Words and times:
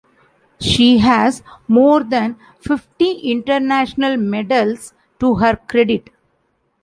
She 0.59 0.97
has 0.97 1.43
more 1.67 2.03
than 2.03 2.35
fifty 2.59 3.31
international 3.31 4.17
medals 4.17 4.95
to 5.19 5.35
her 5.35 5.57
credit. 5.67 6.09